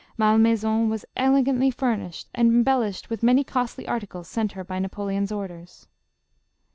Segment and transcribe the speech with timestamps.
[0.17, 5.31] Malmaison was elegantly furnished and embel lished with many costly articles sent her by Napoleon's
[5.31, 5.87] orders.